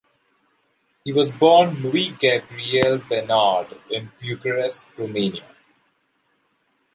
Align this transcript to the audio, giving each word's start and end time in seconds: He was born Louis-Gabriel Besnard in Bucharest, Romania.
He 1.05 1.13
was 1.13 1.29
born 1.31 1.83
Louis-Gabriel 1.83 3.03
Besnard 3.07 3.77
in 3.91 4.11
Bucharest, 4.19 4.89
Romania. 4.97 5.45